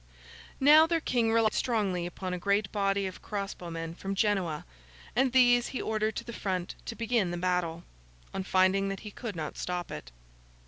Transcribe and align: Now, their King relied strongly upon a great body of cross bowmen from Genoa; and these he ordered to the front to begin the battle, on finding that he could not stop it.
Now, 0.59 0.87
their 0.87 0.99
King 0.99 1.31
relied 1.31 1.53
strongly 1.53 2.07
upon 2.07 2.33
a 2.33 2.39
great 2.39 2.71
body 2.71 3.05
of 3.05 3.21
cross 3.21 3.53
bowmen 3.53 3.93
from 3.93 4.15
Genoa; 4.15 4.65
and 5.15 5.31
these 5.31 5.67
he 5.67 5.79
ordered 5.79 6.15
to 6.15 6.23
the 6.23 6.33
front 6.33 6.73
to 6.87 6.95
begin 6.95 7.29
the 7.29 7.37
battle, 7.37 7.83
on 8.33 8.43
finding 8.43 8.89
that 8.89 9.01
he 9.01 9.11
could 9.11 9.35
not 9.35 9.59
stop 9.59 9.91
it. 9.91 10.11